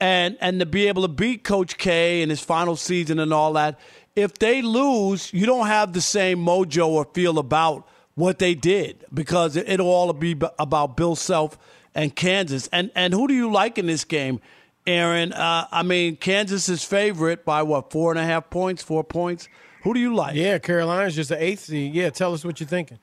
[0.00, 3.52] and and to be able to beat Coach K in his final season and all
[3.54, 3.78] that.
[4.14, 9.04] If they lose, you don't have the same mojo or feel about what they did
[9.12, 11.58] because it, it'll all be about Bill Self
[11.96, 12.68] and Kansas.
[12.68, 14.40] And and who do you like in this game,
[14.86, 15.32] Aaron?
[15.32, 19.48] Uh, I mean, Kansas is favorite by what four and a half points, four points.
[19.84, 20.34] Who do you like?
[20.34, 21.94] Yeah, Carolina's just an eighth seed.
[21.94, 22.98] Yeah, tell us what you're thinking.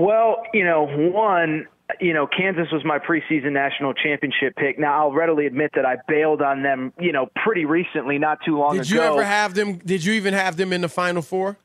[0.00, 1.66] Well, you know, one,
[2.00, 4.78] you know, Kansas was my preseason national championship pick.
[4.78, 8.58] Now, I'll readily admit that I bailed on them, you know, pretty recently, not too
[8.58, 8.94] long Did ago.
[8.94, 9.74] you ever have them?
[9.76, 11.58] Did you even have them in the final four?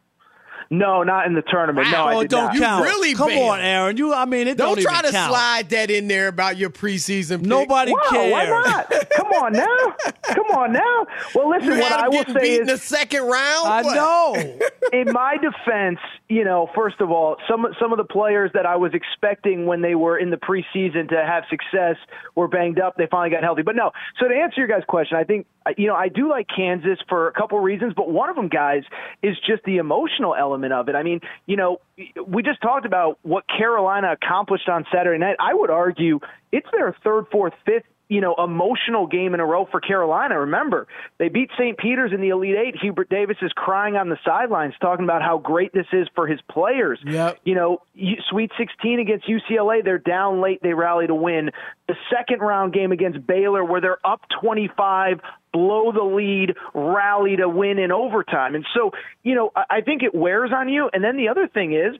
[0.69, 1.87] No, not in the tournament.
[1.91, 2.57] No, I oh, did don't not.
[2.57, 2.83] count.
[2.85, 3.49] really Come bailed.
[3.51, 3.97] on, Aaron.
[3.97, 5.31] You, I mean, it Don't, don't, try even to count.
[5.31, 7.39] slide that in there about your preseason.
[7.39, 7.47] Pick.
[7.47, 8.31] Nobody Wow, cares.
[8.31, 8.89] why not?
[9.11, 9.95] Come on now.
[10.33, 11.07] Come on now.
[11.35, 13.67] Well, listen, You what had I will say beat is in the second round.
[13.67, 13.95] I What?
[13.95, 14.59] know.
[14.99, 15.99] in my defense,
[16.29, 19.81] you know, first of all, some some of the players that I was expecting when
[19.81, 21.95] they were in the preseason to have success
[22.35, 22.95] were banged up.
[22.97, 23.61] They finally got healthy.
[23.61, 23.91] But no.
[24.19, 25.45] So to answer your guys' question, I think
[25.77, 28.83] you know I do like Kansas for a couple reasons, but one of them, guys,
[29.23, 30.95] is just the emotional element of it.
[30.95, 31.79] I mean, you know,
[32.27, 35.37] we just talked about what Carolina accomplished on Saturday night.
[35.39, 36.19] I would argue
[36.51, 40.39] it's their third, fourth, fifth you know, emotional game in a row for Carolina.
[40.39, 40.87] Remember,
[41.17, 41.77] they beat St.
[41.77, 42.75] Peter's in the Elite Eight.
[42.79, 46.39] Hubert Davis is crying on the sidelines, talking about how great this is for his
[46.49, 46.99] players.
[47.05, 47.39] Yep.
[47.43, 51.51] You know, you- Sweet 16 against UCLA, they're down late, they rally to win.
[51.87, 55.19] The second round game against Baylor, where they're up 25,
[55.51, 58.55] blow the lead, rally to win in overtime.
[58.55, 58.91] And so,
[59.23, 60.89] you know, I think it wears on you.
[60.93, 61.95] And then the other thing is,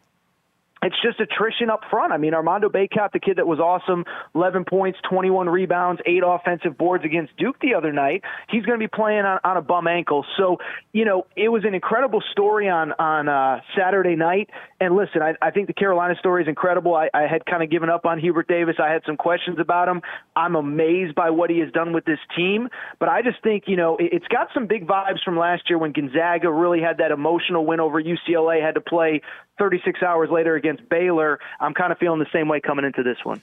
[0.85, 2.13] it's just attrition up front.
[2.13, 6.77] I mean, Armando Bacot, the kid that was awesome, 11 points, 21 rebounds, eight offensive
[6.77, 8.21] boards against Duke the other night.
[8.49, 10.25] He's going to be playing on, on a bum ankle.
[10.37, 10.57] So,
[10.93, 14.49] you know, it was an incredible story on on uh, Saturday night.
[14.79, 16.95] And listen, I, I think the Carolina story is incredible.
[16.95, 18.75] I, I had kind of given up on Hubert Davis.
[18.79, 20.01] I had some questions about him.
[20.35, 22.69] I'm amazed by what he has done with this team.
[22.99, 25.79] But I just think, you know, it, it's got some big vibes from last year
[25.79, 29.21] when Gonzaga really had that emotional win over UCLA, had to play
[29.57, 33.17] 36 hours later against Baylor, I'm kind of feeling the same way coming into this
[33.23, 33.41] one.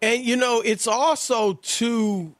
[0.00, 2.34] And you know, it's also two,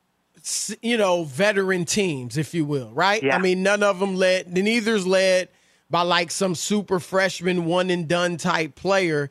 [0.82, 3.22] you know, veteran teams, if you will, right?
[3.22, 3.36] Yeah.
[3.36, 4.52] I mean, none of them led.
[4.52, 5.48] Neither's led
[5.88, 9.30] by like some super freshman one and done type player.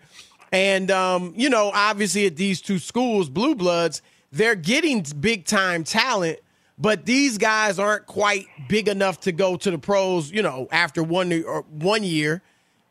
[0.53, 5.83] And um, you know, obviously at these two schools, Blue Bloods, they're getting big time
[5.83, 6.39] talent,
[6.77, 11.03] but these guys aren't quite big enough to go to the pros, you know, after
[11.03, 12.41] one or one year.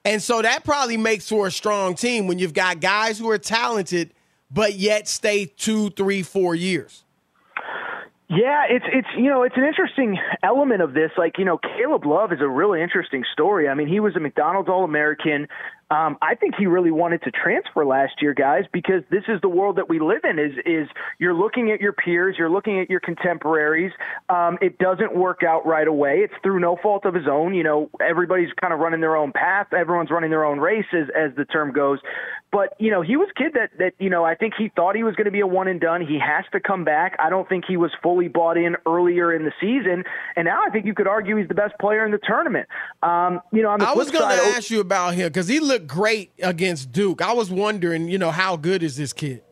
[0.04, 3.38] And so that probably makes for a strong team when you've got guys who are
[3.38, 4.14] talented,
[4.50, 7.04] but yet stay two, three, four years.
[8.28, 11.10] Yeah, it's it's you know it's an interesting element of this.
[11.18, 13.68] Like you know, Caleb Love is a really interesting story.
[13.68, 15.48] I mean, he was a McDonald's All American.
[15.90, 19.48] Um, I think he really wanted to transfer last year, guys, because this is the
[19.48, 20.38] world that we live in.
[20.38, 20.88] Is is
[21.18, 23.92] you're looking at your peers, you're looking at your contemporaries.
[24.28, 26.18] Um, it doesn't work out right away.
[26.18, 27.54] It's through no fault of his own.
[27.54, 29.72] You know, everybody's kind of running their own path.
[29.72, 31.98] Everyone's running their own races, as, the term goes.
[32.52, 34.94] But you know, he was a kid that that you know I think he thought
[34.94, 36.06] he was going to be a one and done.
[36.06, 37.16] He has to come back.
[37.18, 40.04] I don't think he was fully bought in earlier in the season,
[40.36, 42.68] and now I think you could argue he's the best player in the tournament.
[43.02, 45.58] Um, you know, on the I was going to ask you about him because he
[45.58, 47.22] looked great against Duke.
[47.22, 49.42] I was wondering, you know, how good is this kid?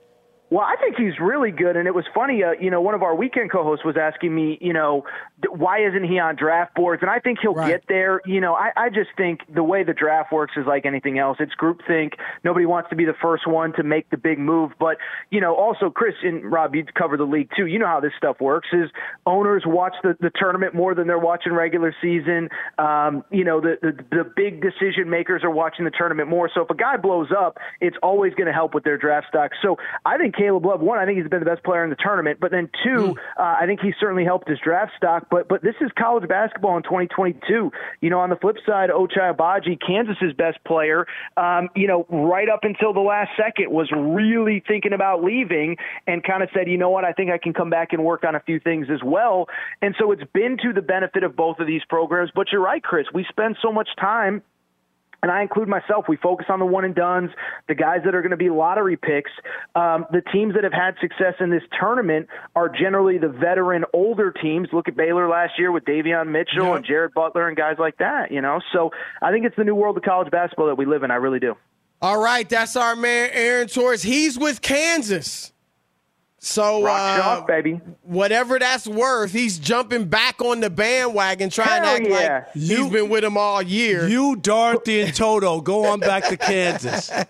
[0.51, 2.43] Well, I think he's really good, and it was funny.
[2.43, 5.05] Uh, you know, one of our weekend co-hosts was asking me, you know,
[5.51, 7.03] why isn't he on draft boards?
[7.03, 7.73] And I think he'll Right.
[7.73, 8.23] get there.
[8.25, 11.37] You know, I, I just think the way the draft works is like anything else.
[11.39, 12.15] It's groupthink.
[12.45, 14.73] Nobody wants to be the first one to make the big move.
[14.81, 14.97] But
[15.31, 17.67] you know, also Chris and Rob, you cover the league too.
[17.67, 18.69] You know how this stuff works.
[18.73, 18.91] Is
[19.27, 22.49] owners watch the, the tournament more than they're watching regular season.
[22.79, 26.51] Um, you know, the, the the big decision makers are watching the tournament more.
[26.55, 29.51] So if a guy blows up, it's always going to help with their draft stock.
[29.63, 29.77] So
[30.07, 32.39] I think Caleb Love, one, I think he's been the best player in the tournament.
[32.41, 35.27] But then two, uh, I think he certainly helped his draft stock.
[35.31, 37.73] But but this is college basketball in 2022.
[38.01, 42.49] You know, on the flip side, Ochai Agbaji, Kansas's best player, um, you know, right
[42.49, 45.77] up until the last second was really thinking about leaving
[46.07, 48.25] and kind of said, you know what, I think I can come back and work
[48.25, 49.49] on a few things as well.
[49.83, 52.31] And so it's been to the benefit of both of these programs.
[52.35, 53.07] But you're right, Chris.
[53.13, 54.43] We spend so much time
[55.23, 56.07] and I include myself.
[56.09, 57.31] We focus on the one and duns,
[57.67, 59.31] the guys that are going to be lottery picks.
[59.75, 64.31] Um, the teams that have had success in this tournament are generally the veteran, older
[64.31, 64.69] teams.
[64.73, 68.31] Look at Baylor last year with Davion Mitchell and Jared Butler and guys like that.
[68.31, 68.91] You know, so
[69.21, 71.11] I think it's the new world of college basketball that we live in.
[71.11, 71.57] I really do.
[72.01, 74.03] All right, that's our man Aaron Torres.
[74.03, 75.53] He's with Kansas.
[76.41, 77.81] So Rock uh, chalk, baby.
[78.03, 82.45] Whatever that's worth, he's jumping back on the bandwagon, trying Hell to act yeah.
[82.45, 84.07] like he's been with him all year.
[84.07, 87.11] You, Dorothy, and Toto, go on back to Kansas.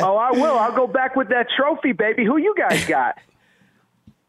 [0.00, 0.56] Oh, I will.
[0.56, 2.24] I'll go back with that trophy, baby.
[2.24, 3.18] Who you guys got?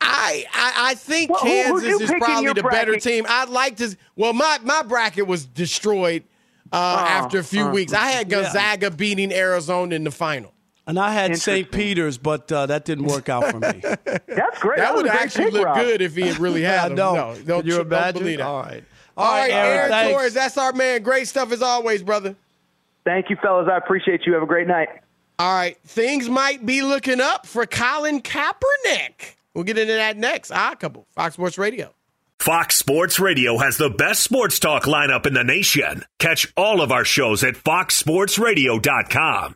[0.01, 3.25] I, I I think Well, who- who'd Kansas you is probably your the better team.
[3.29, 3.95] I'd like to.
[4.15, 6.23] Well, my my bracket was destroyed
[6.71, 7.93] uh, after a few uh, weeks.
[7.93, 8.41] I had yeah.
[8.41, 10.53] Gonzaga beating Arizona in the final.
[10.89, 11.69] And I had St.
[11.71, 13.79] Peter's, but uh, that didn't work out for me.
[14.05, 14.79] That's great.
[14.79, 15.77] That was would actually pick, look Rob.
[15.77, 16.95] good if he had really had I him.
[16.95, 17.13] know.
[17.13, 18.21] No, don't, Can you don't imagine?
[18.23, 18.47] believe that.
[18.47, 18.83] All right.
[19.15, 20.13] All right, Aaron, Aaron thanks.
[20.17, 21.03] Torres, that's our man.
[21.03, 22.35] Great stuff as always, brother.
[23.05, 23.67] Thank you, fellas.
[23.71, 24.33] I appreciate you.
[24.33, 24.89] Have a great night.
[25.37, 29.35] All right, things might be looking up for Colin Kaepernick.
[29.53, 30.49] We'll get into that next.
[30.51, 31.93] Ah, couple Fox Sports Radio.
[32.39, 36.03] Fox Sports Radio has the best sports talk lineup in the nation.
[36.17, 39.55] Catch all of our shows at foxsportsradio.com.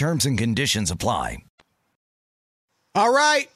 [0.00, 1.44] Terms and conditions apply.
[2.94, 3.50] All right.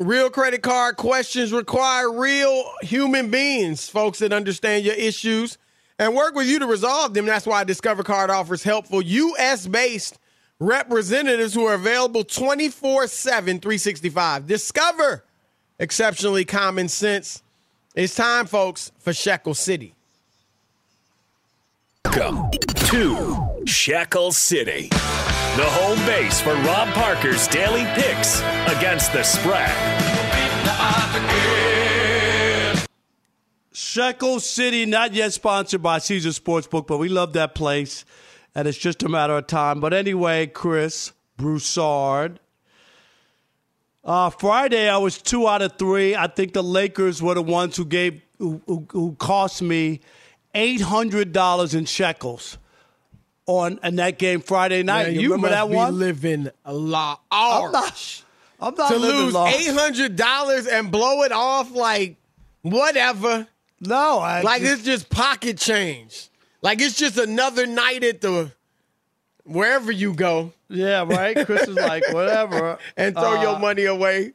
[0.00, 5.58] Real credit card questions require real human beings, folks that understand your issues
[6.00, 7.24] and work with you to resolve them.
[7.24, 9.68] That's why Discover Card offers helpful U.S.
[9.68, 10.18] based
[10.58, 14.48] representatives who are available 24 7, 365.
[14.48, 15.22] Discover
[15.78, 17.44] exceptionally common sense.
[17.94, 19.94] It's time, folks, for Shekel City.
[22.06, 22.50] Welcome
[22.88, 24.88] to Shekel City,
[25.56, 28.40] the home base for Rob Parker's daily picks
[28.76, 29.72] against the spread.
[33.72, 38.04] Shekel City, not yet sponsored by Caesar Sportsbook, but we love that place,
[38.54, 39.80] and it's just a matter of time.
[39.80, 42.38] But anyway, Chris Broussard.
[44.04, 46.14] Uh, Friday, I was two out of three.
[46.14, 50.00] I think the Lakers were the ones who gave who, who, who cost me
[50.54, 52.58] eight hundred dollars in shekels
[53.46, 55.06] on in that game Friday night.
[55.06, 55.98] Man, you, you remember that one?
[55.98, 57.20] living a lot.
[57.30, 58.22] I'm not.
[58.60, 62.16] I'm not to lose eight hundred dollars and blow it off like
[62.62, 63.46] whatever.
[63.80, 66.28] No, I like just- it's just pocket change.
[66.62, 68.50] Like it's just another night at the
[69.44, 70.52] wherever you go.
[70.68, 71.44] Yeah, right.
[71.46, 74.32] Chris is like whatever, and throw Uh, your money away.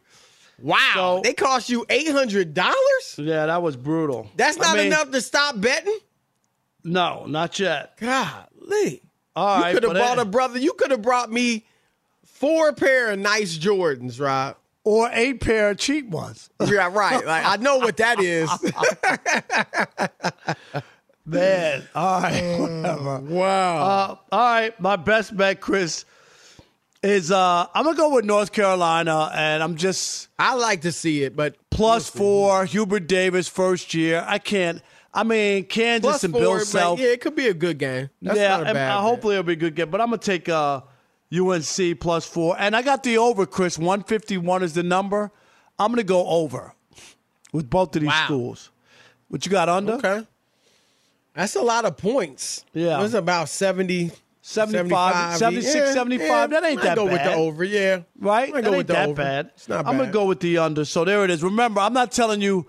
[0.62, 3.16] Wow, they cost you eight hundred dollars.
[3.18, 4.30] Yeah, that was brutal.
[4.36, 5.98] That's I not mean- enough to stop betting.
[6.84, 7.98] No, not yet.
[7.98, 9.02] Golly.
[9.36, 10.60] All you right, could have bought it- a brother.
[10.60, 11.66] You could have brought me
[12.26, 14.58] four pair of nice Jordans, Rob.
[14.84, 16.50] Or eight pair of cheap ones.
[16.66, 17.24] Yeah, right.
[17.26, 18.50] Like I know what that is.
[21.26, 23.20] Man, all right, whatever.
[23.20, 23.78] Wow.
[23.78, 26.04] Uh, all right, my best bet, Chris,
[27.04, 31.24] is uh, I'm gonna go with North Carolina, and I'm just I like to see
[31.24, 32.66] it, but plus four.
[32.66, 34.26] Hubert Davis, first year.
[34.28, 34.82] I can't.
[35.14, 37.00] I mean, Kansas Plus and Bill Self.
[37.00, 38.10] yeah, it could be a good game.
[38.22, 39.90] That's yeah, and, uh, hopefully it'll be a good game.
[39.90, 40.82] But I'm gonna take uh,
[41.34, 43.46] UNC plus four, and I got the over.
[43.46, 45.32] Chris, 151 is the number.
[45.78, 46.74] I'm gonna go over
[47.52, 48.26] with both of these Wow.
[48.26, 48.72] schools.
[49.28, 49.94] What you got under?
[49.94, 50.26] Okay.
[51.34, 52.66] That's a lot of points.
[52.74, 53.04] Yeah.
[53.04, 56.28] It's about 70, 75, 76, Yeah, 75.
[56.30, 56.48] yeah.
[56.60, 57.10] That ain't that go bad.
[57.10, 58.00] Go with the over, yeah.
[58.20, 58.54] Right?
[58.54, 59.16] I go with the that over.
[59.16, 59.52] bad.
[59.56, 59.90] It's not bad.
[59.90, 60.04] I'm bad.
[60.04, 60.84] gonna go with the under.
[60.86, 61.42] So there it is.
[61.44, 62.66] Remember, I'm not telling you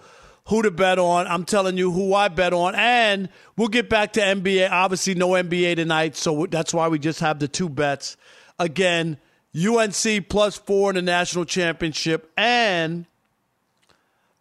[0.47, 1.26] who to bet on.
[1.26, 4.70] I'm telling you who I bet on, and we'll get back to NBA.
[4.70, 8.16] Obviously, no NBA tonight, so that's why we just have the two bets.
[8.59, 9.18] Again,
[9.57, 13.07] UNC plus four in the national championship, and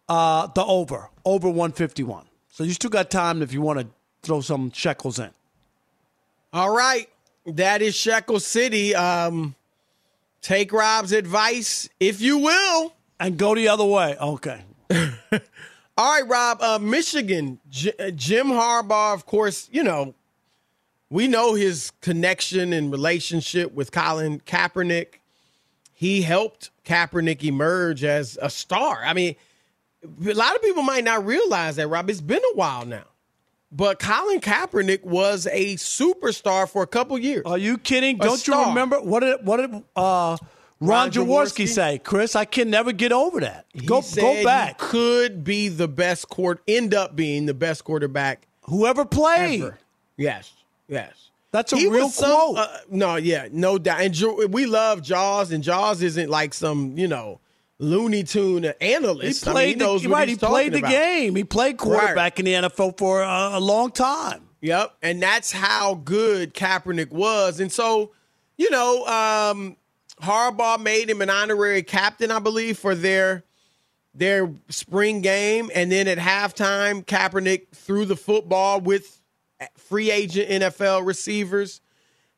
[0.08, 2.26] uh, the over over 151.
[2.50, 3.86] So you still got time if you want to
[4.22, 5.30] throw some shekels in.
[6.52, 7.08] All right.
[7.46, 8.94] That is Shekel City.
[8.94, 9.54] Um,
[10.42, 12.94] take Rob's advice, if you will.
[13.18, 14.16] And go the other way.
[14.20, 14.62] Okay.
[15.96, 16.62] All right, Rob.
[16.62, 20.14] Uh, Michigan, J- uh, Jim Harbaugh, of course, you know,
[21.10, 25.20] we know his connection and relationship with Colin Kaepernick.
[25.92, 29.02] He helped Kaepernick emerge as a star.
[29.04, 29.36] I mean,
[30.02, 32.08] a lot of people might not realize that, Rob.
[32.08, 33.04] It's been a while now.
[33.70, 37.42] But Colin Kaepernick was a superstar for a couple years.
[37.46, 38.16] Are you kidding?
[38.16, 40.36] A Don't you remember what did what did uh,
[40.82, 41.68] Ron, Ron Jaworski Jaworski?
[41.68, 41.98] say?
[41.98, 43.66] Chris, I can never get over that.
[43.86, 44.78] Go go back.
[44.78, 49.62] could be the best court, end up being the best quarterback Whoever played.
[49.62, 49.78] ever.
[50.16, 50.52] Yes,
[50.88, 51.30] yes.
[51.52, 52.58] That's a He real was some- quote.
[52.58, 54.00] uh, no, yeah, no doubt.
[54.00, 54.14] And
[54.52, 57.40] we love Jaws, and Jaws isn't like some you know
[57.78, 59.46] Looney Tune He analyst.
[59.46, 60.28] I mean, he the, right.
[60.28, 60.90] He played the about.
[60.90, 61.34] game.
[61.36, 64.48] He played quarterback in the NFL for a, a long time.
[64.62, 67.58] Yep, and that's how good Kaepernick was.
[67.60, 68.12] And so,
[68.56, 69.76] you know, um,
[70.22, 73.44] Harbaugh made him an honorary captain, I believe, for their
[74.14, 75.70] their spring game.
[75.74, 79.20] And then at halftime, Kaepernick threw the football with
[79.76, 81.80] free agent NFL receivers.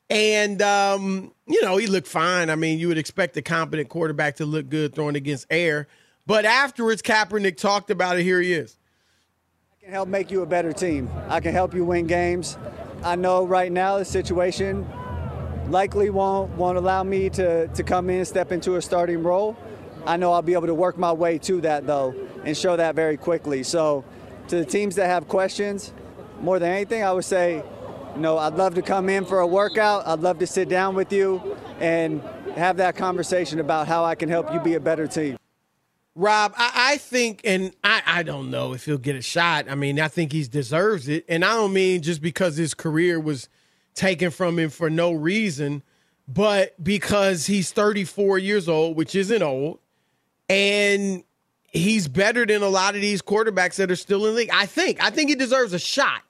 [0.09, 2.51] And um, you know, he looked fine.
[2.51, 5.89] I mean, you would expect a competent quarterback to look good throwing against air.
[6.27, 8.23] But afterwards, Kaepernick talked about it.
[8.23, 8.79] Here he is.
[9.73, 11.11] I can help make you a better team.
[11.29, 12.57] I can help you win games.
[13.03, 14.87] I know right now the situation
[15.71, 19.57] likely won't won't allow me to, to come in step into a starting role.
[20.07, 22.95] I know I'll be able to work my way to that though and show that
[22.95, 23.63] very quickly.
[23.63, 24.05] So
[24.49, 25.93] to the teams that have questions,
[26.41, 27.63] more than anything, I would say,
[28.15, 30.07] you know, I'd love to come in for a workout.
[30.07, 32.23] I'd love to sit down with you and
[32.55, 35.39] have that conversation about how I can help you be a better team.
[36.15, 39.69] Rob, I, I think, and I, I don't know if he'll get a shot.
[39.69, 41.25] I mean, I think he deserves it.
[41.29, 43.49] And I don't mean just because his career was
[43.95, 45.83] taken from him for no reason,
[46.27, 49.79] but because he's 34 years old, which isn't old,
[50.49, 51.25] and
[51.71, 54.51] he's better than a lot of these quarterbacks that are still in the league.
[54.53, 55.03] I think.
[55.03, 56.23] I think he deserves a shot.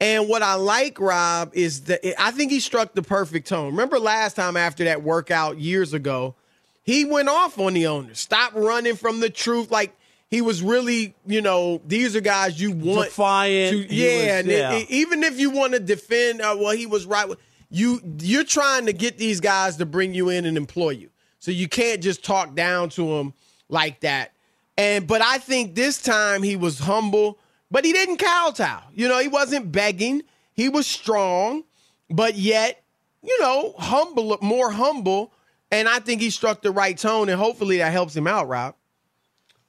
[0.00, 3.66] And what I like, Rob, is that I think he struck the perfect tone.
[3.66, 6.34] Remember last time after that workout years ago,
[6.82, 8.18] he went off on the owners.
[8.18, 9.70] Stop running from the truth.
[9.70, 9.96] Like
[10.32, 13.88] he was really, you know, these are guys you want Defiant.
[13.90, 16.86] to- yeah, was- and it- it- even if you want to defend, uh, well, he
[16.86, 17.28] was right.
[17.70, 21.50] You you're trying to get these guys to bring you in and employ you, so
[21.50, 23.34] you can't just talk down to them
[23.68, 24.32] like that.
[24.78, 27.38] And but I think this time he was humble,
[27.70, 28.80] but he didn't kowtow.
[28.94, 30.22] You know, he wasn't begging.
[30.54, 31.64] He was strong,
[32.10, 32.82] but yet,
[33.22, 35.32] you know, humble, more humble.
[35.70, 38.74] And I think he struck the right tone, and hopefully that helps him out, Rob.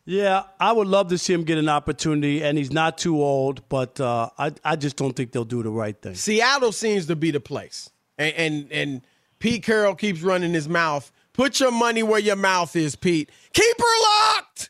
[0.05, 3.67] Yeah, I would love to see him get an opportunity, and he's not too old,
[3.69, 6.15] but uh, I, I just don't think they'll do the right thing.
[6.15, 9.01] Seattle seems to be the place, and and, and
[9.39, 11.11] Pete Carroll keeps running his mouth.
[11.31, 13.29] Put your money where your mouth is, Pete.
[13.53, 14.01] Keep her
[14.35, 14.69] locked.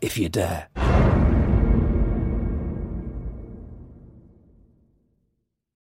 [0.00, 1.05] if you dare.